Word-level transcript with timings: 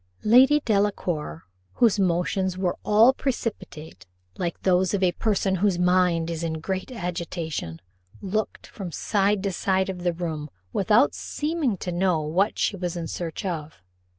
Lady 0.23 0.59
Delacour, 0.65 1.43
whose 1.73 1.99
motions 1.99 2.57
were 2.57 2.75
all 2.81 3.13
precipitate, 3.13 4.07
like 4.35 4.59
those 4.63 4.95
of 4.95 5.03
a 5.03 5.11
person 5.11 5.57
whose 5.57 5.77
mind 5.77 6.31
is 6.31 6.43
in 6.43 6.53
great 6.59 6.91
agitation, 6.91 7.79
looked 8.19 8.65
from 8.65 8.91
side 8.91 9.43
to 9.43 9.51
side 9.51 9.89
of 9.89 10.01
the 10.01 10.11
room, 10.13 10.49
without 10.73 11.13
seeming 11.13 11.77
to 11.77 11.91
know 11.91 12.19
what 12.21 12.57
she 12.57 12.75
was 12.75 12.97
in 12.97 13.07
search 13.07 13.45
of. 13.45 13.79